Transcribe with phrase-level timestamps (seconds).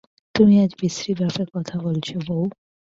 [0.35, 2.41] তুমি আজ বিশ্রীভাবে কথা বলছ বৌ।